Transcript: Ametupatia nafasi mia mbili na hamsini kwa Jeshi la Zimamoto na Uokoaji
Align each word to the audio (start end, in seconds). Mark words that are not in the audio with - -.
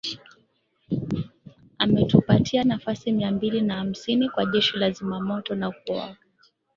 Ametupatia 1.77 2.63
nafasi 2.63 3.11
mia 3.11 3.31
mbili 3.31 3.61
na 3.61 3.75
hamsini 3.75 4.29
kwa 4.29 4.45
Jeshi 4.45 4.77
la 4.77 4.91
Zimamoto 4.91 5.55
na 5.55 5.67
Uokoaji 5.69 6.17